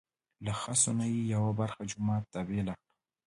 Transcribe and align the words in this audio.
له 0.45 0.53
خسو 0.61 0.89
نه 0.99 1.05
یې 1.13 1.21
یوه 1.33 1.51
برخه 1.59 1.81
جومات 1.91 2.23
ته 2.33 2.39
بېله 2.47 2.73
کړه. 2.79 2.89